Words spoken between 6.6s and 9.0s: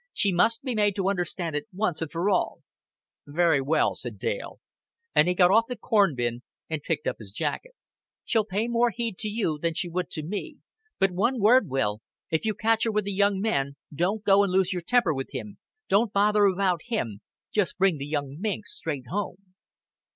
and picked up his jacket. "She'll pay more